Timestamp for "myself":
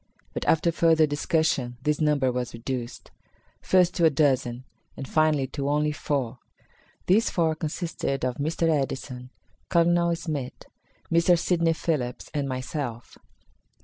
12.49-13.19